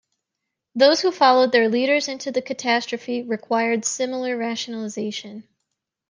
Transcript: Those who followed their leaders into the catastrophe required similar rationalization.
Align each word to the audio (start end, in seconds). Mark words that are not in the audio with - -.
Those 0.73 1.01
who 1.01 1.11
followed 1.11 1.51
their 1.51 1.69
leaders 1.69 2.07
into 2.07 2.31
the 2.31 2.41
catastrophe 2.41 3.21
required 3.21 3.85
similar 3.85 4.35
rationalization. 4.35 5.47